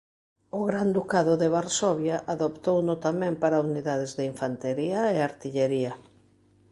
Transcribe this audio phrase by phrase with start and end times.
[0.57, 5.93] O Gran Ducado de Varsovia adoptouno tamén para unidades de infantería e artillería.